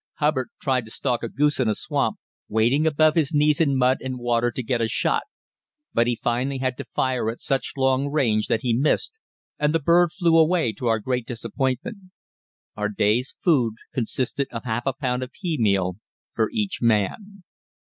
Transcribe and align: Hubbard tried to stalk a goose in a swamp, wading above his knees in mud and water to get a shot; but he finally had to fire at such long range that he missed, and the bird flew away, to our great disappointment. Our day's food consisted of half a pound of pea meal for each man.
Hubbard 0.15 0.49
tried 0.59 0.85
to 0.85 0.89
stalk 0.89 1.21
a 1.21 1.29
goose 1.29 1.59
in 1.59 1.67
a 1.67 1.75
swamp, 1.75 2.17
wading 2.49 2.87
above 2.87 3.13
his 3.13 3.35
knees 3.35 3.61
in 3.61 3.77
mud 3.77 3.99
and 4.01 4.17
water 4.17 4.49
to 4.49 4.63
get 4.63 4.81
a 4.81 4.87
shot; 4.87 5.21
but 5.93 6.07
he 6.07 6.15
finally 6.15 6.57
had 6.57 6.75
to 6.79 6.85
fire 6.85 7.29
at 7.29 7.39
such 7.39 7.73
long 7.77 8.09
range 8.09 8.47
that 8.47 8.63
he 8.63 8.73
missed, 8.73 9.19
and 9.59 9.75
the 9.75 9.79
bird 9.79 10.11
flew 10.11 10.39
away, 10.39 10.73
to 10.73 10.87
our 10.87 10.97
great 10.97 11.27
disappointment. 11.27 11.97
Our 12.75 12.89
day's 12.89 13.35
food 13.43 13.75
consisted 13.93 14.47
of 14.51 14.63
half 14.63 14.87
a 14.87 14.93
pound 14.93 15.21
of 15.21 15.29
pea 15.33 15.57
meal 15.59 15.97
for 16.33 16.49
each 16.51 16.81
man. 16.81 17.43